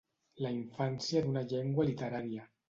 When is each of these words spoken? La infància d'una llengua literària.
La 0.45 0.51
infància 0.55 1.21
d'una 1.27 1.45
llengua 1.53 1.87
literària. 1.91 2.49